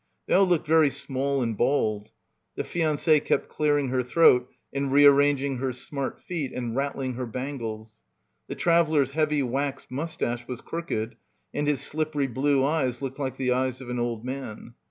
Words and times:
They 0.25 0.33
all 0.33 0.47
looked 0.47 0.65
very 0.65 0.89
small 0.89 1.43
and 1.43 1.55
bald. 1.55 2.09
The 2.55 2.63
fiancee 2.63 3.19
kept 3.19 3.49
clearing 3.49 3.89
her 3.89 4.01
throat 4.01 4.49
and 4.73 4.91
rearranging 4.91 5.57
her 5.57 5.71
smart 5.71 6.19
feet 6.19 6.51
and 6.53 6.75
rattling 6.75 7.13
her 7.13 7.27
bangles. 7.27 8.01
The 8.47 8.55
traveller's 8.55 9.11
heavy 9.11 9.43
waxed 9.43 9.91
moustache 9.91 10.47
was 10.47 10.59
crooked 10.61 11.17
and 11.53 11.67
his 11.67 11.81
slippery 11.81 12.25
blue 12.25 12.63
eyes 12.65 13.03
looked 13.03 13.19
like 13.19 13.37
the 13.37 13.51
eyes 13.51 13.79
of 13.79 13.91
an 13.91 13.99
old 13.99 14.25
man. 14.25 14.73